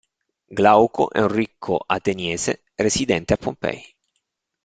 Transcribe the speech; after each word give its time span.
Glauco 0.49 1.11
è 1.11 1.19
un 1.19 1.27
ricco 1.27 1.77
ateniese 1.85 2.63
residente 2.73 3.33
a 3.33 3.37
Pompei. 3.37 3.83